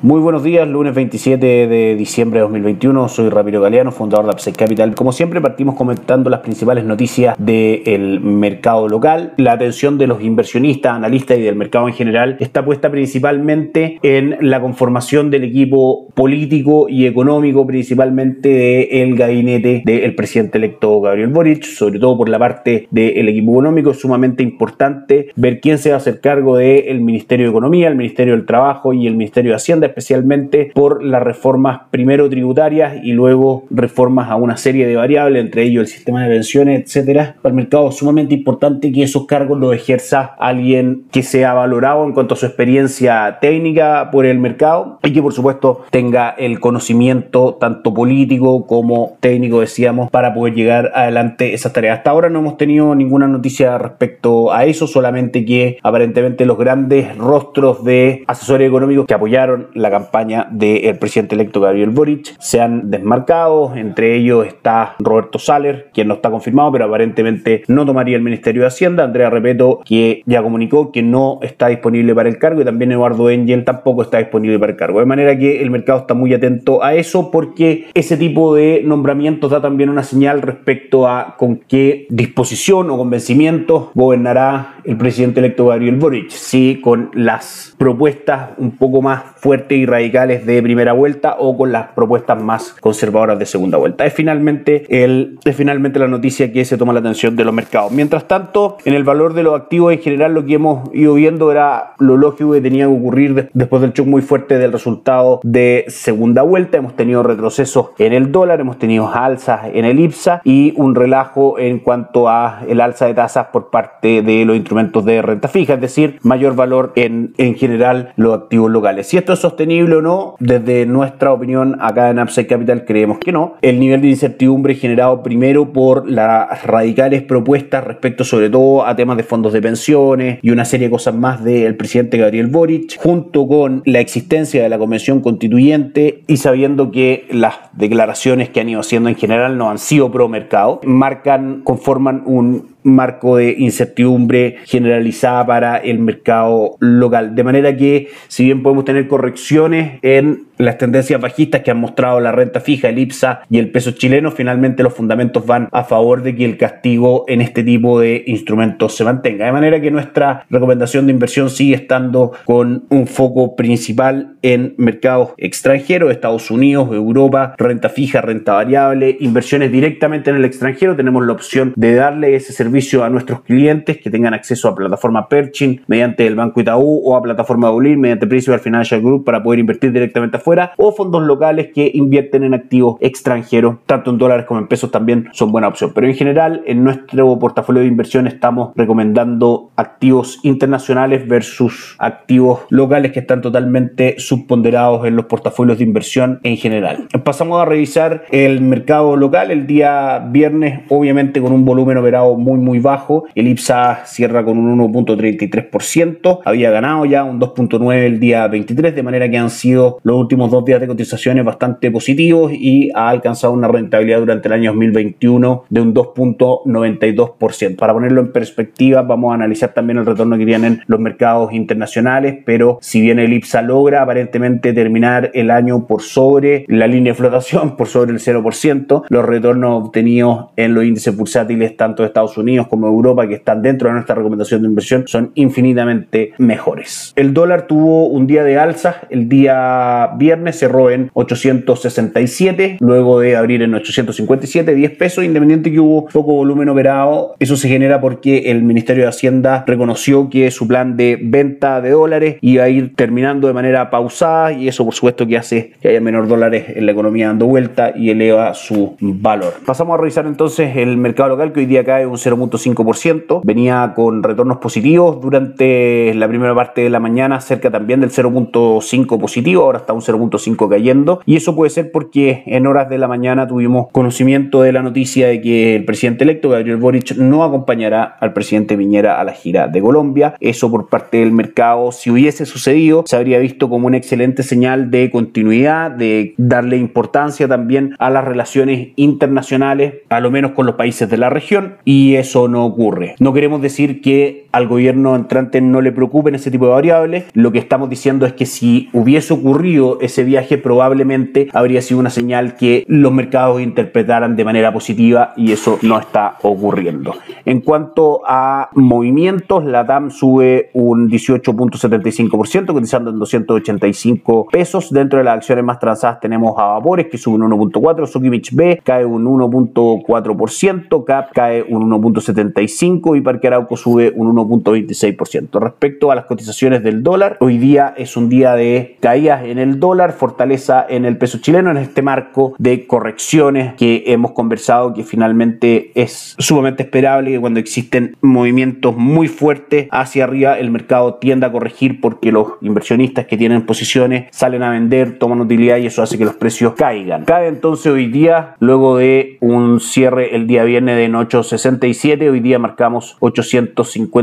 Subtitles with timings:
[0.00, 3.08] Muy buenos días, lunes 27 de diciembre de 2021.
[3.08, 4.94] Soy Ramiro Galeano, fundador de Upside Capital.
[4.94, 9.32] Como siempre, partimos comentando las principales noticias del mercado local.
[9.38, 14.36] La atención de los inversionistas, analistas y del mercado en general está puesta principalmente en
[14.40, 18.48] la conformación del equipo político y económico, principalmente
[18.92, 23.90] del gabinete del presidente electo Gabriel Boric, sobre todo por la parte del equipo económico.
[23.90, 27.96] Es sumamente importante ver quién se va a hacer cargo del Ministerio de Economía, el
[27.96, 33.12] Ministerio del Trabajo y el Ministerio de Hacienda especialmente por las reformas primero tributarias y
[33.12, 37.36] luego reformas a una serie de variables, entre ellos el sistema de pensiones, etcétera.
[37.42, 42.04] Para el mercado es sumamente importante que esos cargos los ejerza alguien que sea valorado
[42.04, 46.60] en cuanto a su experiencia técnica por el mercado y que por supuesto tenga el
[46.60, 51.98] conocimiento tanto político como técnico, decíamos, para poder llegar adelante esas tareas.
[51.98, 57.16] Hasta ahora no hemos tenido ninguna noticia respecto a eso, solamente que aparentemente los grandes
[57.16, 62.90] rostros de asesores económicos que apoyaron la campaña del presidente electo Gabriel Boric se han
[62.90, 68.22] desmarcado, entre ellos está Roberto Saller, quien no está confirmado, pero aparentemente no tomaría el
[68.22, 72.62] Ministerio de Hacienda, Andrea Repeto, que ya comunicó que no está disponible para el cargo,
[72.62, 75.00] y también Eduardo Engel tampoco está disponible para el cargo.
[75.00, 79.50] De manera que el mercado está muy atento a eso, porque ese tipo de nombramientos
[79.50, 85.66] da también una señal respecto a con qué disposición o convencimiento gobernará el presidente electo
[85.66, 86.30] Gabriel Boric.
[86.30, 91.72] Si con las propuestas un poco más fuertes y radicales de primera vuelta o con
[91.72, 94.06] las propuestas más conservadoras de segunda vuelta.
[94.06, 97.92] Es finalmente, el, es finalmente la noticia que se toma la atención de los mercados.
[97.92, 101.50] Mientras tanto, en el valor de los activos en general, lo que hemos ido viendo
[101.50, 105.84] era lo lógico que tenía que ocurrir después del shock muy fuerte del resultado de
[105.88, 106.78] segunda vuelta.
[106.78, 111.58] Hemos tenido retrocesos en el dólar, hemos tenido alzas en el IPSA y un relajo
[111.58, 115.74] en cuanto a el alza de tasas por parte de los instrumentos de renta fija,
[115.74, 119.06] es decir, mayor valor en, en general los activos locales.
[119.06, 123.32] Si esto es sostenible o no, desde nuestra opinión acá en Upside Capital creemos que
[123.32, 123.56] no.
[123.60, 129.16] El nivel de incertidumbre generado primero por las radicales propuestas respecto sobre todo a temas
[129.16, 133.48] de fondos de pensiones y una serie de cosas más del presidente Gabriel Boric, junto
[133.48, 138.80] con la existencia de la convención constituyente y sabiendo que las declaraciones que han ido
[138.80, 145.46] haciendo en general no han sido pro mercado, marcan, conforman un marco de incertidumbre generalizada
[145.46, 147.34] para el mercado local.
[147.34, 152.18] De manera que, si bien podemos tener correcciones en las tendencias bajistas que han mostrado
[152.18, 156.22] la renta fija, el IPSA y el peso chileno, finalmente los fundamentos van a favor
[156.22, 159.46] de que el castigo en este tipo de instrumentos se mantenga.
[159.46, 165.30] De manera que nuestra recomendación de inversión sigue estando con un foco principal en mercados
[165.36, 170.96] extranjeros, Estados Unidos, Europa, renta fija, renta variable, inversiones directamente en el extranjero.
[170.96, 175.28] Tenemos la opción de darle ese servicio a nuestros clientes que tengan acceso a plataforma
[175.28, 179.60] Perchin mediante el Banco Itaú o a plataforma Bolívar mediante Principal Financial Group para poder
[179.60, 184.60] invertir directamente afuera o fondos locales que invierten en activos extranjeros, tanto en dólares como
[184.60, 185.92] en pesos también son buena opción.
[185.94, 193.12] Pero en general, en nuestro portafolio de inversión estamos recomendando activos internacionales versus activos locales
[193.12, 197.08] que están totalmente subponderados en los portafolios de inversión en general.
[197.24, 202.57] Pasamos a revisar el mercado local el día viernes, obviamente con un volumen operado muy
[202.58, 203.24] muy bajo.
[203.34, 209.02] El IPSA cierra con un 1.33%, había ganado ya un 2.9 el día 23, de
[209.02, 213.52] manera que han sido los últimos dos días de cotizaciones bastante positivos y ha alcanzado
[213.52, 217.76] una rentabilidad durante el año 2021 de un 2.92%.
[217.76, 222.38] Para ponerlo en perspectiva, vamos a analizar también el retorno que tienen los mercados internacionales,
[222.44, 227.18] pero si bien el IPSA logra aparentemente terminar el año por sobre la línea de
[227.18, 232.36] flotación, por sobre el 0%, los retornos obtenidos en los índices bursátiles tanto de Estados
[232.36, 237.12] Unidos como Europa, que están dentro de nuestra recomendación de inversión, son infinitamente mejores.
[237.16, 238.78] El dólar tuvo un día de alza
[239.10, 245.80] el día viernes cerró en 867, luego de abrir en 857, 10 pesos, independiente que
[245.80, 247.34] hubo poco volumen operado.
[247.38, 251.90] Eso se genera porque el Ministerio de Hacienda reconoció que su plan de venta de
[251.90, 255.88] dólares iba a ir terminando de manera pausada y eso por supuesto que hace que
[255.88, 259.54] haya menor dólares en la economía dando vuelta y eleva su valor.
[259.64, 263.40] Pasamos a revisar entonces el mercado local que hoy día cae un 0.5%.
[263.44, 269.20] Venía con retornos positivos durante la primera parte de la mañana, cerca también del 0.5
[269.20, 271.20] positivo, ahora está un 0.5 cayendo.
[271.26, 275.28] Y eso puede ser porque en horas de la mañana tuvimos conocimiento de la noticia
[275.28, 279.68] de que el presidente electo, Gabriel Boric, no acompañará al presidente Piñera a la gira
[279.68, 280.34] de Colombia.
[280.40, 284.90] Eso por parte del mercado, si hubiese sucedido, se habría visto como una excelente señal
[284.90, 290.74] de continuidad, de darle importancia también a las relaciones internacionales, a lo menos con los
[290.76, 293.16] países de la región, y eso no ocurre.
[293.20, 297.52] No queremos decir que al gobierno entrante no le preocupen ese tipo de variables, lo
[297.52, 302.56] que estamos diciendo es que si hubiese ocurrido ese viaje, probablemente habría sido una señal
[302.56, 307.14] que los mercados interpretaran de manera positiva y eso no está ocurriendo.
[307.44, 314.92] En cuanto a movimientos, la DAM sube un 18.75%, cotizando en 285 pesos.
[314.92, 318.80] Dentro de las acciones más transadas tenemos a Vapores, que sube un 1.4%, Sukimich B
[318.82, 325.60] cae un 1.4%, CAP cae un 1.75% y Parque Arauco sube un 1.26%.
[325.60, 329.80] Respecto a las cotizaciones del dólar, hoy día es un día de caídas en el
[329.80, 335.04] dólar, fortaleza en el peso chileno en este marco de correcciones que hemos conversado que
[335.04, 341.46] finalmente es sumamente esperable que cuando existen movimientos muy fuertes hacia arriba el mercado tiende
[341.46, 346.02] a corregir porque los inversionistas que tienen posiciones salen a vender, toman utilidad y eso
[346.02, 347.24] hace que los precios caigan.
[347.24, 352.58] Cae entonces hoy día, luego de un cierre el día viernes de 867, hoy día
[352.58, 353.16] marcamos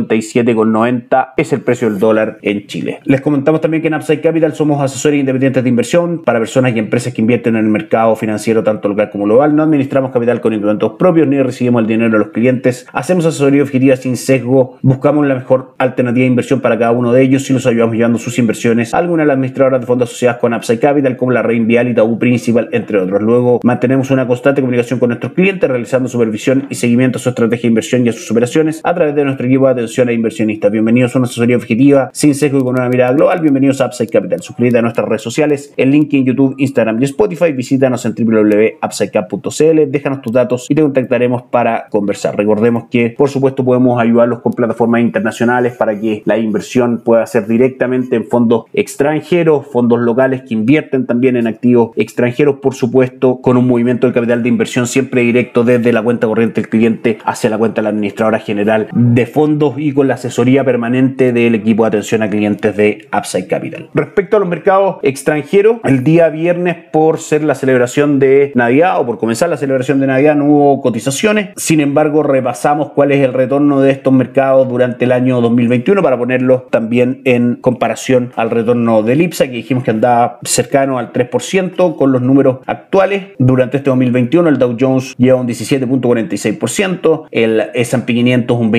[0.07, 3.00] 857,90 es el precio del dólar en Chile.
[3.06, 6.80] Les comentamos también que en Upside Capital somos asesores independientes de inversión para personas y
[6.80, 9.56] empresas que invierten en el mercado financiero tanto local como global.
[9.56, 12.88] No administramos capital con instrumentos propios ni recibimos el dinero de los clientes.
[12.94, 14.78] Hacemos asesoría objetiva sin sesgo.
[14.81, 18.19] Buscamos la mejor alternativa de inversión para cada uno de ellos y los ayudamos llevando
[18.19, 21.42] sus inversiones a alguna de las administradoras de fondos asociadas con Upside Capital como la
[21.42, 23.22] Reinvial y Tabú Principal, entre otros.
[23.22, 27.63] Luego mantenemos una constante comunicación con nuestros clientes realizando supervisión y seguimiento a su estrategia
[27.63, 30.71] de inversión y a sus operaciones a través de nuestro equipo de atención a inversionistas.
[30.71, 33.39] Bienvenidos a una asesoría objetiva sin sesgo y con una mirada global.
[33.39, 34.42] Bienvenidos a Upside Capital.
[34.42, 37.53] Suscríbete a nuestras redes sociales, en YouTube, Instagram y Spotify.
[37.53, 42.36] Visítanos en www.upsidecap.cl, déjanos tus datos y te contactaremos para conversar.
[42.36, 47.47] Recordemos que, por supuesto, podemos ayudarlos con plataformas internacionales para que la inversión pueda ser
[47.47, 53.56] directamente en fondos extranjeros, fondos locales que invierten también en activos extranjeros, por supuesto, con
[53.56, 57.50] un movimiento del capital de inversión siempre directo desde la cuenta corriente del cliente hacia
[57.50, 61.90] la cuenta de la administradora general de fondos con la asesoría permanente del equipo de
[61.90, 63.90] atención a clientes de Upside Capital.
[63.94, 69.06] Respecto a los mercados extranjeros, el día viernes, por ser la celebración de Navidad o
[69.06, 71.50] por comenzar la celebración de Navidad, no hubo cotizaciones.
[71.56, 76.18] Sin embargo, repasamos cuál es el retorno de estos mercados durante el año 2021 para
[76.18, 81.96] ponerlos también en comparación al retorno del IPSA, que dijimos que andaba cercano al 3%
[81.96, 83.28] con los números actuales.
[83.38, 88.72] Durante este 2021, el Dow Jones lleva un 17.46%, el S&P 500 un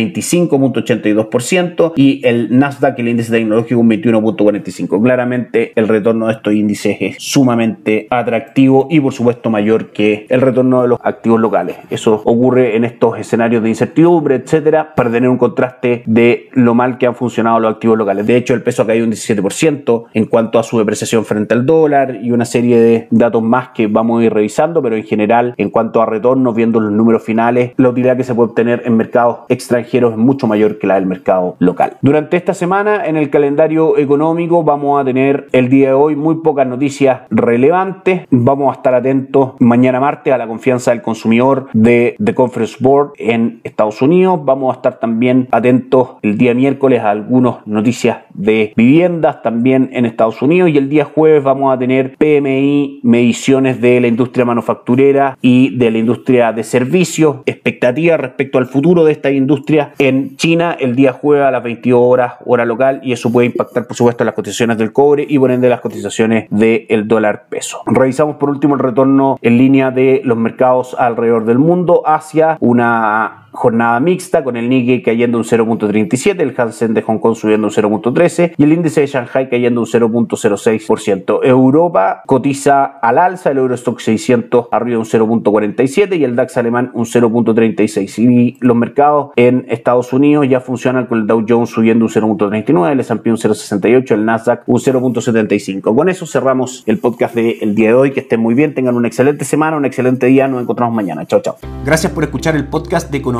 [1.03, 5.03] 25.82% y el Nasdaq, el índice tecnológico, un 21.45%.
[5.03, 10.41] Claramente, el retorno de estos índices es sumamente atractivo y, por supuesto, mayor que el
[10.41, 11.77] retorno de los activos locales.
[11.91, 16.99] Eso ocurre en estos escenarios de incertidumbre, etcétera, para tener un contraste de lo mal
[16.99, 18.27] que han funcionado los activos locales.
[18.27, 21.67] De hecho, el peso ha caído un 17% en cuanto a su depreciación frente al
[21.67, 25.55] dólar y una serie de datos más que vamos a ir revisando, pero en general,
[25.57, 28.97] en cuanto a retornos, viendo los números finales, la utilidad que se puede obtener en
[28.97, 31.99] mercados extranjeros es mucho mayor que la del mercado local.
[32.01, 36.37] Durante esta semana, en el calendario económico, vamos a tener el día de hoy muy
[36.37, 38.23] pocas noticias relevantes.
[38.31, 43.13] Vamos a estar atentos mañana martes a la confianza del consumidor de The Conference Board
[43.19, 44.41] en Estados Unidos.
[44.45, 50.07] Vamos a estar también atentos el día miércoles a algunas noticias de viviendas también en
[50.07, 55.39] Estados Unidos y el día jueves vamos a tener PMI, mediciones de la industria manufacturera
[55.41, 60.76] y de la industria de servicios, expectativas respecto al futuro de esta industria en China
[60.81, 64.25] el día jueves a las 22 horas hora local y eso puede impactar por supuesto
[64.25, 67.83] las cotizaciones del cobre y por ende las cotizaciones del dólar peso.
[67.87, 73.46] Revisamos por último el retorno en línea de los mercados alrededor del mundo hacia una
[73.57, 77.73] jornada mixta con el Nikkei cayendo un 0.37, el Hansen de Hong Kong subiendo un
[77.73, 81.41] 0.13 y el índice de Shanghai cayendo un 0.06%.
[81.43, 87.05] Europa cotiza al alza, el Eurostock 600 arriba un 0.47 y el DAX alemán un
[87.05, 88.19] 0.36.
[88.19, 92.93] Y los mercados en Estados Unidos ya funcionan con el Dow Jones subiendo un 0.39,
[92.93, 95.95] el S&P un 0.68, el Nasdaq un 0.75.
[95.95, 98.11] Con eso cerramos el podcast del día de hoy.
[98.13, 100.49] Que estén muy bien, tengan una excelente semana, un excelente día.
[100.49, 101.25] Nos encontramos mañana.
[101.27, 101.57] Chao, chao.
[101.85, 103.23] Gracias por escuchar el podcast de